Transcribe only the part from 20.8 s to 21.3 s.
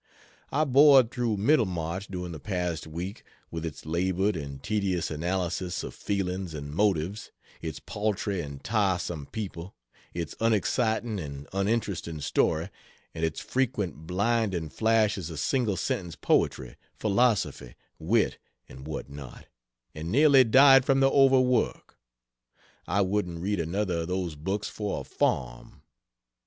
from the